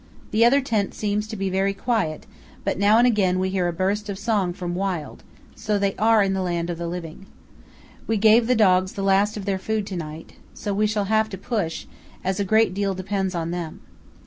The 0.31 0.43
other 0.43 0.61
tent 0.61 0.95
seems 0.95 1.27
to 1.27 1.35
be 1.35 1.51
very 1.51 1.75
quiet, 1.75 2.25
but 2.63 2.79
now 2.79 2.97
and 2.97 3.05
again 3.05 3.37
we 3.37 3.49
hear 3.51 3.67
a 3.67 3.71
burst 3.71 4.09
of 4.09 4.17
song 4.17 4.51
from 4.51 4.73
Wild, 4.73 5.21
so 5.53 5.77
they 5.77 5.95
are 5.97 6.23
in 6.23 6.33
the 6.33 6.41
land 6.41 6.71
of 6.71 6.79
the 6.79 6.87
living. 6.87 7.27
We 8.07 8.17
gave 8.17 8.47
the 8.47 8.55
dogs 8.55 8.93
the 8.93 9.03
last 9.03 9.37
of 9.37 9.45
their 9.45 9.59
food 9.59 9.85
to 9.85 9.95
night, 9.95 10.37
so 10.55 10.73
we 10.73 10.87
shall 10.87 11.05
have 11.05 11.29
to 11.29 11.37
push, 11.37 11.85
as 12.23 12.39
a 12.39 12.43
great 12.43 12.73
deal 12.73 12.95
depends 12.95 13.35
on 13.35 13.51
them." 13.51 13.81